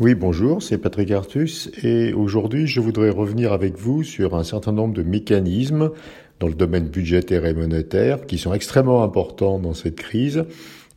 [0.00, 4.72] Oui, bonjour, c'est Patrick Artus et aujourd'hui je voudrais revenir avec vous sur un certain
[4.72, 5.92] nombre de mécanismes
[6.40, 10.46] dans le domaine budgétaire et monétaire qui sont extrêmement importants dans cette crise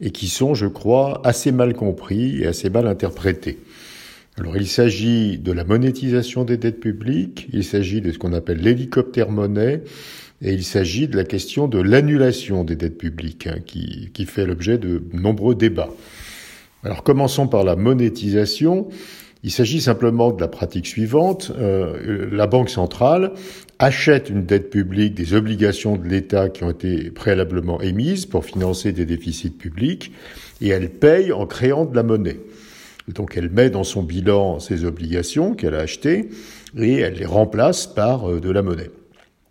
[0.02, 3.60] et qui sont, je crois, assez mal compris et assez mal interprétés.
[4.36, 8.62] Alors il s'agit de la monétisation des dettes publiques, il s'agit de ce qu'on appelle
[8.62, 9.84] l'hélicoptère monnaie
[10.42, 14.48] et il s'agit de la question de l'annulation des dettes publiques hein, qui, qui fait
[14.48, 15.94] l'objet de nombreux débats.
[16.84, 18.88] Alors commençons par la monétisation.
[19.44, 21.52] Il s'agit simplement de la pratique suivante.
[21.58, 23.34] Euh, la Banque centrale
[23.80, 28.91] achète une dette publique, des obligations de l'État qui ont été préalablement émises pour financer
[28.91, 30.12] des déficits publics,
[30.62, 32.40] et elle paye en créant de la monnaie.
[33.07, 36.30] Donc elle met dans son bilan ces obligations qu'elle a achetées
[36.77, 38.91] et elle les remplace par euh, de la monnaie.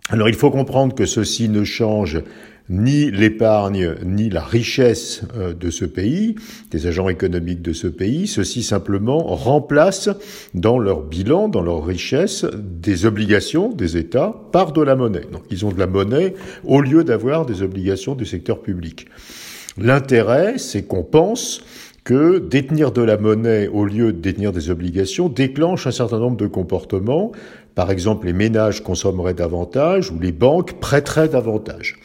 [0.09, 2.23] Alors il faut comprendre que ceci ne change
[2.69, 6.35] ni l'épargne, ni la richesse euh, de ce pays,
[6.71, 8.27] des agents économiques de ce pays.
[8.27, 10.11] Ceux-ci simplement remplacent
[10.55, 15.27] dans leur bilan, dans leur richesse, des obligations des États par de la monnaie.
[15.33, 19.07] Donc ils ont de la monnaie au lieu d'avoir des obligations du secteur public.
[19.79, 21.63] L'intérêt, c'est qu'on pense
[22.07, 26.37] que détenir de la monnaie au lieu de détenir des obligations déclenche un certain nombre
[26.37, 27.33] de comportements.
[27.75, 31.99] Par exemple, les ménages consommeraient davantage ou les banques prêteraient davantage.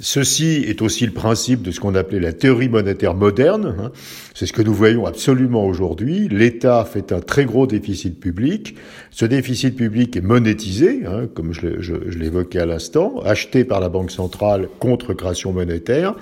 [0.00, 3.74] Ceci est aussi le principe de ce qu'on appelait la théorie monétaire moderne.
[3.78, 3.92] Hein.
[4.34, 6.28] C'est ce que nous voyons absolument aujourd'hui.
[6.28, 8.74] L'État fait un très gros déficit public.
[9.10, 14.10] Ce déficit public est monétisé, hein, comme je, l'évoquais à l'instant, acheté par la Banque
[14.10, 16.16] centrale contre création monétaire.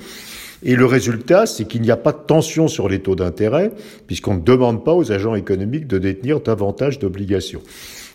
[0.62, 3.72] Et le résultat, c'est qu'il n'y a pas de tension sur les taux d'intérêt,
[4.06, 7.62] puisqu'on ne demande pas aux agents économiques de détenir davantage d'obligations.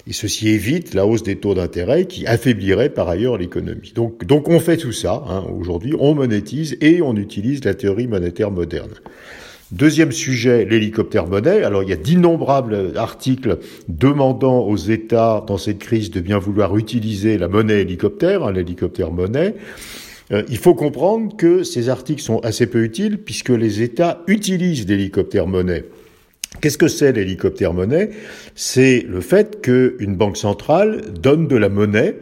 [0.08, 3.92] Et ceci évite la hausse des taux d'intérêt qui affaiblirait par ailleurs l'économie.
[3.96, 5.24] Donc, donc on fait tout ça.
[5.28, 8.92] Hein, Aujourd'hui, on monétise et on utilise la théorie monétaire moderne.
[9.72, 11.64] Deuxième sujet, l'hélicoptère monnaie.
[11.64, 16.78] Alors il y a d'innombrables articles demandant aux États dans cette crise de bien vouloir
[16.78, 19.56] utiliser la monnaie hélicoptère, hein, l'hélicoptère monnaie.
[20.32, 24.88] Euh, il faut comprendre que ces articles sont assez peu utiles puisque les États utilisent
[24.88, 25.86] l'hélicoptère monnaie.
[26.62, 28.12] Qu'est-ce que c'est l'hélicoptère monnaie?
[28.56, 32.16] C'est le fait qu'une banque centrale donne de la monnaie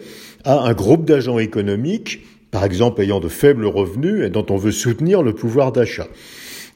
[0.43, 2.21] à un groupe d'agents économiques,
[2.51, 6.07] par exemple ayant de faibles revenus et dont on veut soutenir le pouvoir d'achat.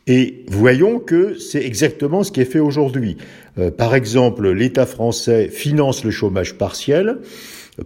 [0.07, 3.17] Et voyons que c'est exactement ce qui est fait aujourd'hui.
[3.57, 7.17] Euh, par exemple, l'État français finance le chômage partiel.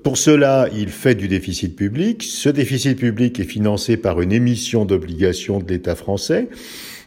[0.04, 2.24] Pour cela, il fait du déficit public.
[2.24, 6.48] Ce déficit public est financé par une émission d'obligations de l'État français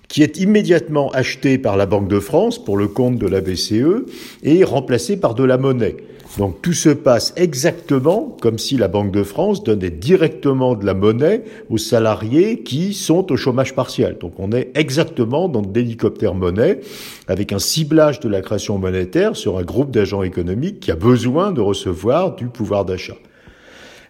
[0.08, 4.04] qui est immédiatement acheté par la Banque de France pour le compte de la BCE
[4.42, 5.96] et remplacé par de la monnaie.
[6.38, 10.94] Donc tout se passe exactement comme si la Banque de France donnait directement de la
[10.94, 14.18] monnaie aux salariés qui sont au chômage partiel.
[14.20, 16.80] Donc on est exactement dans l'hélicoptère monnaie
[17.28, 21.52] avec un ciblage de la création monétaire sur un groupe d'agents économiques qui a besoin
[21.52, 23.16] de recevoir du pouvoir d'achat.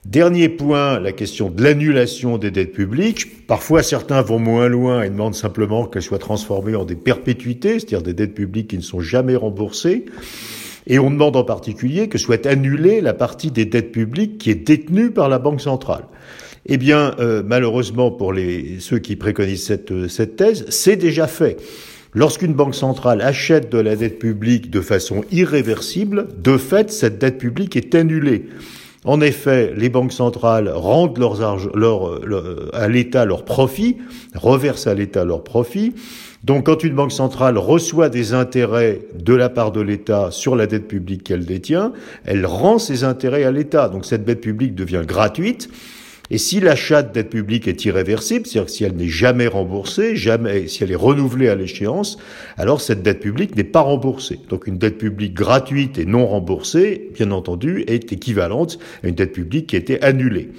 [0.06, 3.47] Dernier point, la question de l'annulation des dettes publiques.
[3.47, 8.03] Parfois, certains vont moins loin et demandent simplement qu'elles soient transformées en des perpétuités, c'est-à-dire
[8.03, 10.05] des dettes publiques qui ne sont jamais remboursées.
[10.87, 14.67] Et on demande en particulier que soit annulée la partie des dettes publiques qui est
[14.67, 16.05] détenue par la Banque centrale.
[16.67, 21.59] Eh bien, euh, malheureusement pour les, ceux qui préconisent cette, cette thèse, c'est déjà fait.
[22.15, 27.39] Lorsqu'une banque centrale achète de la dette publique de façon irréversible, de fait, cette dette
[27.39, 28.47] publique est annulée.
[29.05, 33.99] En effet, les banques centrales rendent leurs leur, à l'État leurs profits,
[34.35, 35.93] reversent à l'État leurs profits.
[36.43, 40.67] Donc quand une banque centrale reçoit des intérêts de la part de l'État sur la
[40.67, 41.93] dette publique qu'elle détient,
[42.25, 43.89] elle rend ses intérêts à l'État.
[43.89, 45.71] Donc cette dette publique devient gratuite.
[46.31, 50.69] Et si l'achat de dette publique est irréversible, c'est-à-dire si elle n'est jamais remboursée, jamais,
[50.69, 52.17] si elle est renouvelée à l'échéance,
[52.57, 54.41] alors cette dette publique n'est pas remboursée.
[54.49, 59.33] Donc une dette publique gratuite et non remboursée, bien entendu, est équivalente à une dette
[59.33, 60.51] publique qui a été annulée.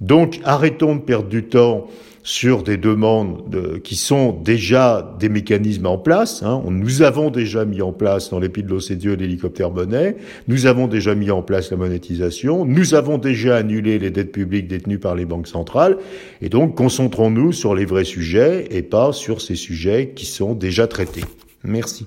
[0.00, 1.88] Donc arrêtons de perdre du temps
[2.28, 6.42] sur des demandes qui sont déjà des mécanismes en place.
[6.42, 6.62] Hein.
[6.68, 10.16] Nous avons déjà mis en place dans les de l'OCDE l'hélicoptère monnaie,
[10.46, 14.68] nous avons déjà mis en place la monétisation, nous avons déjà annulé les dettes publiques
[14.68, 15.96] détenues par les banques centrales,
[16.42, 20.86] et donc concentrons-nous sur les vrais sujets et pas sur ces sujets qui sont déjà
[20.86, 21.24] traités.
[21.64, 22.06] Merci.